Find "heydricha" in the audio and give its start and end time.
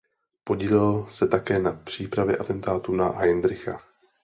3.11-3.81